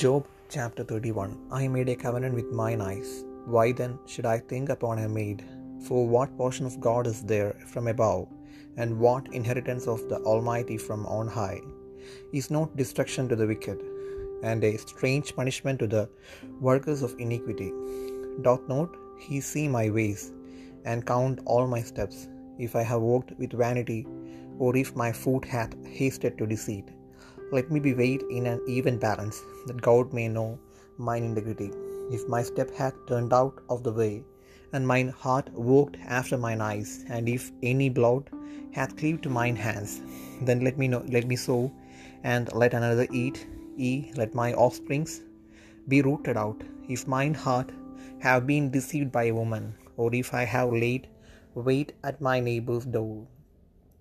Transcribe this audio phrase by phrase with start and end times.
[0.00, 3.24] Job chapter 31 I made a covenant with mine eyes.
[3.44, 5.44] Why then should I think upon a maid?
[5.86, 8.28] For what portion of God is there from above,
[8.76, 11.60] and what inheritance of the Almighty from on high?
[12.32, 13.82] Is not destruction to the wicked,
[14.42, 16.08] and a strange punishment to the
[16.60, 17.70] workers of iniquity?
[18.48, 20.32] Doth not he see my ways,
[20.86, 24.06] and count all my steps, if I have walked with vanity,
[24.58, 26.88] or if my foot hath hasted to deceit?
[27.56, 30.58] Let me be weighed in an even balance, that God may know
[31.06, 31.70] mine integrity.
[32.16, 34.14] If my step hath turned out of the way,
[34.72, 38.30] and mine heart walked after mine eyes, and if any blood
[38.78, 40.00] hath cleaved to mine hands,
[40.48, 41.70] then let me know, let me sow,
[42.24, 45.20] and let another eat, ye let my offsprings
[45.88, 46.60] be rooted out.
[46.88, 47.70] If mine heart
[48.26, 51.08] have been deceived by a woman, or if I have laid
[51.54, 53.26] wait at my neighbor's door,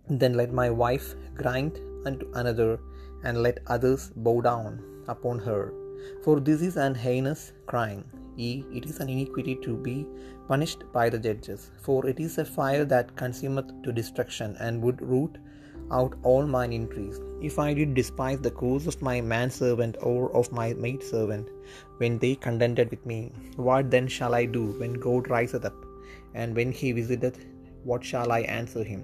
[0.10, 2.80] then let my wife grind unto another,
[3.24, 5.74] and let others bow down upon her.
[6.24, 8.06] For this is an heinous crime,
[8.36, 10.08] yea, it is an iniquity to be
[10.48, 11.72] punished by the judges.
[11.82, 15.38] For it is a fire that consumeth to destruction, and would root
[15.92, 17.20] out all mine increase.
[17.42, 21.50] If I did despise the course of my manservant or of my maidservant,
[21.98, 25.76] when they contended with me, what then shall I do when God riseth up?
[26.34, 27.46] And when he visiteth,
[27.84, 29.04] what shall I answer him?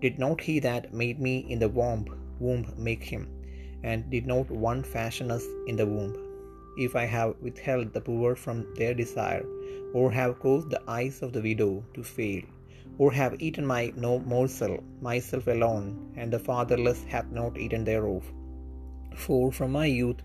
[0.00, 2.04] Did not he that made me in the womb,
[2.38, 3.28] womb make him?
[3.90, 6.14] And did not one fashion us in the womb?
[6.84, 9.44] If I have withheld the poor from their desire,
[9.98, 12.42] or have caused the eyes of the widow to fail,
[12.98, 14.74] or have eaten my no morsel,
[15.08, 18.24] myself alone, and the fatherless hath not eaten thereof.
[19.24, 20.22] For from my youth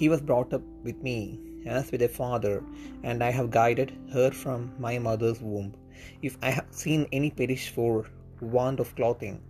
[0.00, 1.18] he was brought up with me
[1.78, 2.56] as with a father,
[3.02, 5.70] and I have guided her from my mother's womb.
[6.22, 7.92] If I have seen any perish for
[8.40, 9.40] want of clothing,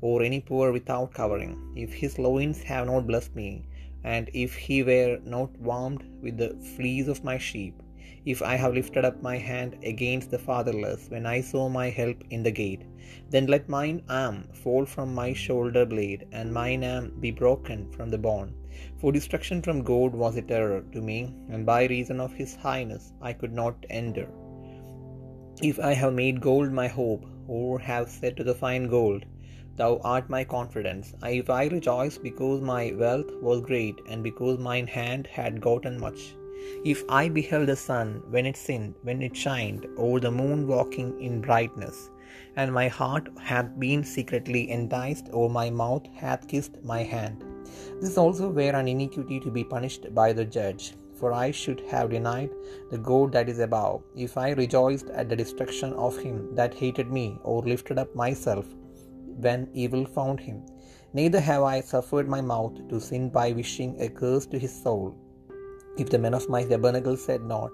[0.00, 3.64] or any poor without covering, if his loins have not blessed me,
[4.04, 7.82] and if he were not warmed with the fleece of my sheep,
[8.24, 12.22] if I have lifted up my hand against the fatherless, when I saw my help
[12.30, 12.82] in the gate,
[13.30, 18.10] then let mine arm fall from my shoulder blade, and mine arm be broken from
[18.10, 18.52] the bone.
[18.98, 23.12] For destruction from God was a terror to me, and by reason of his highness
[23.22, 24.32] I could not endure.
[25.62, 29.24] If I have made gold my hope, or have said to the fine gold,
[29.78, 31.12] Thou art my confidence.
[31.22, 36.34] If I rejoice because my wealth was great, and because mine hand had gotten much.
[36.82, 41.20] If I beheld the sun when it sinned, when it shined, or the moon walking
[41.20, 42.08] in brightness,
[42.56, 47.44] and my heart hath been secretly enticed, or my mouth hath kissed my hand,
[48.00, 50.94] this also were an iniquity to be punished by the judge.
[51.20, 52.50] For I should have denied
[52.90, 57.10] the God that is above, if I rejoiced at the destruction of him that hated
[57.10, 58.66] me, or lifted up myself
[59.40, 60.62] when evil found him.
[61.12, 65.14] Neither have I suffered my mouth to sin by wishing a curse to his soul.
[65.96, 67.70] If the men of my tabernacle said not,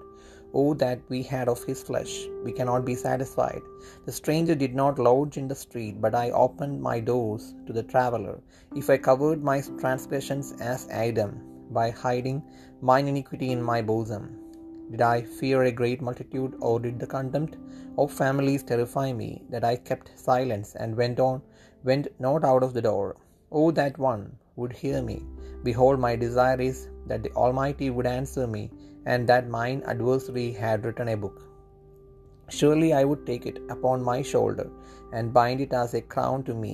[0.55, 3.61] Oh, that we had of his flesh, we cannot be satisfied.
[4.05, 7.81] The stranger did not lodge in the street, but I opened my doors to the
[7.81, 8.39] traveller.
[8.75, 11.41] If I covered my transgressions as Adam,
[11.71, 12.43] by hiding
[12.81, 14.42] mine iniquity in my bosom,
[14.91, 17.57] did I fear a great multitude, or did the contempt
[17.97, 21.41] of families terrify me, that I kept silence and went on,
[21.83, 23.15] went not out of the door?
[23.51, 25.23] Oh, that one would hear me.
[25.63, 28.71] Behold, my desire is that the Almighty would answer me,
[29.05, 31.41] and that mine adversary had written a book.
[32.49, 34.69] Surely I would take it upon my shoulder,
[35.11, 36.73] and bind it as a crown to me.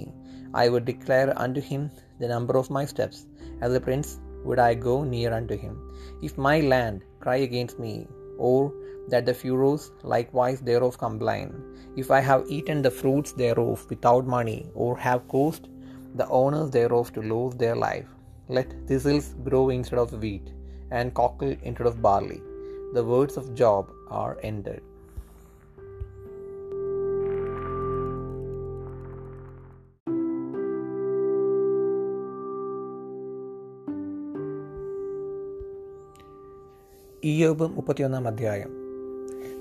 [0.53, 3.26] I would declare unto him the number of my steps.
[3.62, 5.76] As a prince would I go near unto him.
[6.22, 8.07] If my land cry against me,
[8.38, 8.74] or
[9.09, 11.53] that the furrows likewise thereof complain,
[11.96, 15.68] if I have eaten the fruits thereof without money, or have caused
[16.16, 18.08] the owners thereof to lose their life,
[18.47, 20.53] let thistles grow instead of wheat,
[20.91, 22.41] and cockle instead of barley.
[22.94, 24.81] The words of Job are ended.
[37.23, 38.69] Iyob മുപ്പത്തിയൊന്നാം അധ്യായം.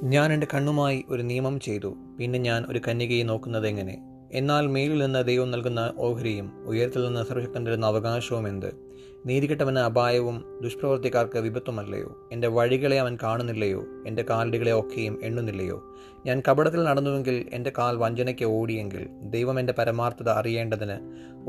[0.02, 1.96] ഞാൻ എന്റെ കണ്ണുമായി ഒരു നിയമം ചെയ്തു.
[2.19, 4.02] പിന്നെ ഞാൻ ഒരു കന്യകയെ നോക്കുന്നത് എങ്ങനെ?
[4.32, 8.72] എന്നാൽ മേലിൽ നിന്ന് ദൈവം നൽകുന്ന ഓഹരിയും ഉയരത്തിൽ നിന്ന് സർവശക്തൻ തരുന്ന അവകാശവും എന്ത്?
[9.26, 12.28] നീതികെട്ടവന് അപായവും ദുഷ്പ്രവർത്തിക്കാർക്ക് വിപത്തുമല്ലയോ?
[12.32, 13.84] എന്റെ വഴികളെ അവൻ കാണുന്നില്ലയോ?
[14.06, 15.94] എന്റെ കാലടികളെ ഒക്കെയും എണ്ണുന്നില്ലയോ?
[16.26, 20.96] ഞാൻ കപടത്തിൽ നടന്നുവെങ്കിൽ എന്റെ കാൽ വഞ്ചനയ്ക്ക് ഓടിയെങ്കിൽ ദൈവം എന്റെ പരമാർത്ഥത അറിയേണ്ടതിന്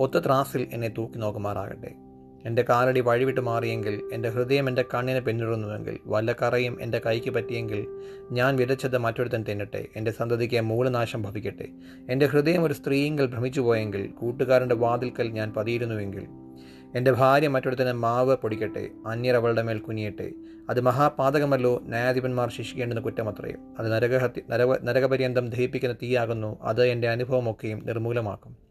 [0.01, 2.08] ഒത്ത ത്രാസിൽ എന്നെ തൂക്കി നോക്കുമാറാകട്ടെ.
[2.45, 7.87] എന്റെ കാലടി വഴിവിട്ട് മാറിയെങ്കിൽ എന്റെ ഹൃദയം എന്റെ കണ്ണിനെ പിന്തുടർന്നുവെങ്കിൽ വല്ല കറയും എന്റെ കൈക്ക് പറ്റിയെങ്കിൽ
[8.31, 11.67] ഞാൻ വിതച്ചത് മറ്റൊരുത്തൻ തിന്നട്ടെ എന്റെ സന്തതിക്ക് മൂലനാശം ഭവിക്കട്ടെ.
[12.09, 16.27] എന്റെ ഹൃദയം ഒരു സ്ത്രീയെങ്കിൽ ഭ്രമിച്ചു പോയെങ്കിൽ കൂട്ടുകാരന്റെ വാതിൽക്കൽ ഞാൻ പതിയിരുന്നുവെങ്കിൽ
[16.95, 20.31] എന്റെ ഭാര്യ മറ്റൊരുത്തന് മാവ് പൊടിക്കട്ടെ അന്യർ അവളുടെ മേൽ കുനിയട്ടെ.
[20.69, 23.53] അത് മഹാപാതകമല്ലോ ന്യായാധിപന്മാർ ശിക്ഷിക്കേണ്ടുന്ന കുറ്റമത്രേ.
[23.79, 28.68] അത് നരകഹത്യ നരക നരകപര്യന്തം ദഹിപ്പിക്കുന്ന തീയാകുന്നു അത് എന്റെ അനുഭവമൊക്കെയും നിർമൂലമാക്കും.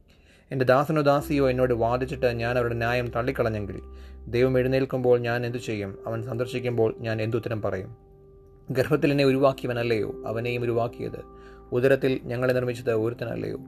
[0.52, 3.80] എന്റെ ദാസനോ ദാസിയോ എന്നോട് വാദിച്ചിട്ട് ഞാൻ അവരുടെ ന്യായം തള്ളിക്കളഞ്ഞെങ്കിൽ
[4.26, 5.98] ദൈവം എഴുന്നേൽക്കുമ്പോൾ ഞാൻ എന്തു ചെയ്യും?
[6.06, 7.96] അവൻ സന്ദർശിക്കുമ്പോൾ ഞാൻ എന്തുത്തരം പറയും?
[8.70, 10.14] ഗർഭത്തിൽ എന്നെ ഉരുവാക്കിയവനല്ലയോ?
[10.26, 11.20] അവനെയും ഉരുവാക്കിയത്.
[11.72, 13.58] ഉദരത്തിൽ ഞങ്ങളെ നിർമ്മിച്ചത് ഒരുത്തനല്ലയോ?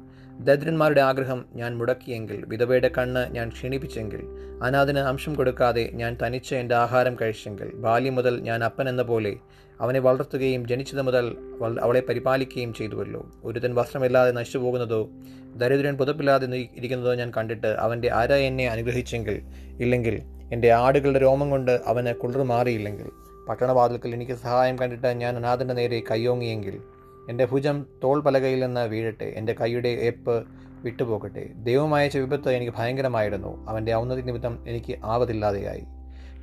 [0.44, 4.20] ദരിദ്രന്മാരുടെ ആഗ്രഹം ഞാൻ മുടക്കിയെങ്കിൽ വിധവയുടെ കണ്ണ് ഞാൻ ക്ഷീണിപ്പിച്ചെങ്കിൽ
[4.62, 9.36] അനാഥന് അംശം കൊടുക്കാതെ ഞാൻ തനിച്ച് എന്റെ ആഹാരം കഴിച്ചെങ്കിൽ ബാല്യം മുതൽ ഞാൻ അപ്പൻ എന്ന പോലെ
[9.80, 11.36] അവനെ വളർത്തുകയും ജനിച്ചത് മുതൽ
[11.80, 13.30] അവളെ പരിപാലിക്കുകയും ചെയ്തുവല്ലോ.
[13.44, 15.10] ഒരുതൻ വസ്ത്രമില്ലാതെ നശിച്ചു പോകുന്നതോ
[15.56, 16.46] ദരിദ്രൻ പുതപ്പില്ലാതെ
[16.76, 19.42] ഇരിക്കുന്നതോ ഞാൻ കണ്ടിട്ട് അവന്റെ അര എന്നെ അനുഗ്രഹിച്ചെങ്കിൽ
[19.80, 20.22] ഇല്ലെങ്കിൽ
[20.52, 23.08] എന്റെ ആടുകളുടെ രോമം കൊണ്ട് അവന് കുളിർ മാറിയില്ലെങ്കിൽ
[23.48, 26.78] പട്ടണവാതിൽക്കൽ എനിക്ക് സഹായം കണ്ടിട്ട് ഞാൻ അനാഥന്റെ നേരെ കയ്യോങ്ങിയെങ്കിൽ
[27.28, 30.44] എന്റെ ഭുജം തോൾ പലകയിൽ നിന്ന് വീഴട്ടെ എന്റെ കൈയുടെ ഏപ്പ്
[30.82, 31.50] വിട്ടുപോകട്ടെ.
[31.54, 33.66] ദൈവമയച്ച വിപത്ത് എനിക്ക് ഭയങ്കരമായിരുന്നു.
[33.66, 35.84] അവന്റെ ഔന്നതി നിമിത്തം എനിക്ക് ആവതില്ലാതെയായി.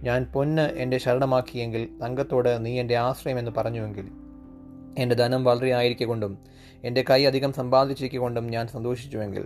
[0.04, 4.27] ഞാൻ പൊന്ന് എന്റെ ശരണമാക്കിയെങ്കിൽ തങ്കത്തോട് നീ എന്റെ ആശ്രയമെന്ന് പറഞ്ഞുവെങ്കിൽ
[4.98, 6.38] എന്റെ ധനം വളരെ ആയിരിക്കൊണ്ടും
[6.84, 9.46] എന്റെ കൈ അധികം സമ്പാദിച്ചിരിക്കൊണ്ടും ഞാൻ സന്തോഷിച്ചുവെങ്കിൽ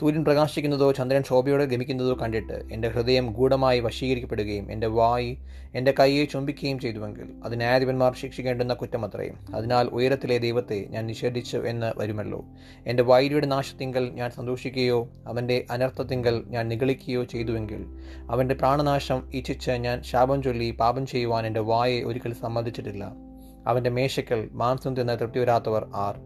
[0.00, 5.38] സൂര്യൻ പ്രകാശിക്കുന്നതോ ചന്ദ്രൻ ശോഭയോടെ ഗമിക്കുന്നതോ കണ്ടിട്ട് എന്റെ ഹൃദയം ഗൂഢമായി വശീകരിക്കപ്പെടുകയും എന്റെ വായി
[5.74, 12.44] എന്റെ കൈയെ ചുംബിക്കുകയും ചെയ്തുവെങ്കിൽ അത് ന്യായാധിപന്മാർ ശിക്ഷിക്കേണ്ടുന്ന കുറ്റമത്രയും അതിനാൽ ഉയരത്തിലെ ദൈവത്തെ ഞാൻ നിഷേധിച്ചു എന്ന് വരുമല്ലോ.
[12.86, 17.84] എന്റെ വൈരിയുടെ നാശത്തിങ്കൽ ഞാൻ സന്തോഷിക്കുകയോ അവന്റെ അനർത്ഥത്തിങ്കൽ ഞാൻ നിഗളിക്കുകയോ ചെയ്തുവെങ്കിൽ
[18.30, 23.31] അവന്റെ പ്രാണനാശം ഇച്ഛിച്ച് ഞാൻ ശാപം ചൊല്ലി പാപം ചെയ്യുവാൻ എന്റെ വായെ ഒരിക്കൽ സമ്മതിച്ചിട്ടില്ല.
[23.66, 26.18] അവന്റെ മേശയ്ക്കൽ മാംസം തിന്ന് തൃപ്തി വരാത്തവർ ആർ.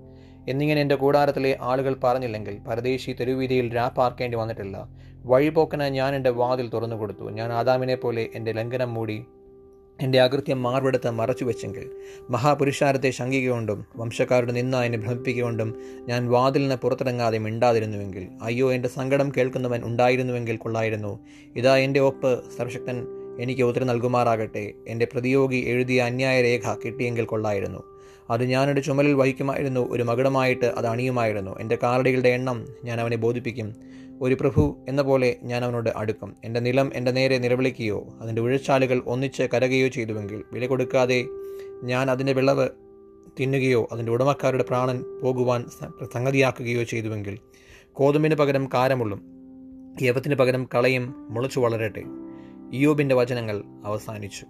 [0.51, 4.89] എന്നിങ്ങനെ എന്റെ കൂടാരത്തിലെ ആളുകൾ പറഞ്ഞില്ലെങ്കിൽ പരദേശി തെരുവീതിയിൽ രാപ്പാർക്കേണ്ടി വന്നിട്ടില്ല.
[5.25, 7.31] വഴിപോക്കന് ഞാൻ എന്റെ വാതിൽ തുറന്നു കൊടുത്തു.
[7.31, 9.25] ഞാൻ ആദാമിനെ പോലെ എന്റെ ലംഘനം മൂടി
[10.01, 11.91] എന്റെ അകൃത്യം മാർവെടുത്ത് മറച്ചു വെച്ചെങ്കിൽ
[12.31, 20.57] മഹാപുരുഷാരത്തെ ശങ്കിക്കൊണ്ടും വംശക്കാരുടെ നിന്ന എന്നെ ഭ്രമിപ്പിക്കൊണ്ടും ഞാൻ വാതിലിന് പുറത്തിറങ്ങാതെ മിണ്ടാതിരുന്നുവെങ്കിൽ അയ്യോ എന്റെ സങ്കടം കേൾക്കുന്നവൻ ഉണ്ടായിരുന്നുവെങ്കിൽ
[20.57, 21.19] കൊള്ളായിരുന്നു.
[21.57, 24.73] ഇതാ എന്റെ ഒപ്പ് സർവശക്തൻ എനിക്ക് ഉത്തരം നൽകുമാറാകട്ടെ.
[24.89, 27.83] എന്റെ പ്രതിയോഗി എഴുതിയ അന്യായ രേഖ കിട്ടിയെങ്കിൽ കൊള്ളായിരുന്നു.
[28.31, 31.61] അത് ഞാനൊരു ചുമലിൽ വഹിക്കുമായിരുന്നു ഒരു മകടമായിട്ട് അത് അണിയുമായിരുന്നു.
[31.61, 33.75] എന്റെ കാലടികളുടെ എണ്ണം ഞാൻ അവനെ ബോധിപ്പിക്കും.
[34.21, 36.37] ഒരു പ്രഭു എന്ന പോലെ ഞാൻ അവനോട് അടുക്കും.
[36.45, 41.25] എന്റെ നിലം എന്റെ നേരെ നിലവിളിക്കുകയോ അതിന്റെ ഉഴച്ചാലുകൾ ഒന്നിച്ച് കരകയോ ചെയ്തുവെങ്കിൽ വില കൊടുക്കാതെ
[41.83, 42.69] ഞാൻ അതിന്റെ വിളവ്
[43.41, 45.65] തിന്നുകയോ അതിന്റെ ഉടമക്കാരുടെ പ്രാണൻ പോകുവാൻ
[46.15, 47.39] സംഗതിയാക്കുകയോ ചെയ്തുവെങ്കിൽ
[47.93, 49.21] കോതുമ്പിന് പകരം കാരമുള്ളും
[50.03, 52.03] യവത്തിന് പകരം കളയും മുളച്ചു വളരട്ടെ.
[52.73, 54.47] ഇയോബിന്റെ വചനങ്ങൾ അവസാനിച്ചു.